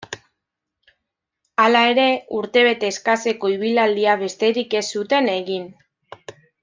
Hala 1.65 1.83
ere, 1.89 2.05
urtebete 2.39 2.91
eskaseko 2.95 3.53
ibilaldia 3.57 4.17
besterik 4.23 4.75
ez 4.81 4.85
zuten 4.97 5.31
egin. 5.37 5.69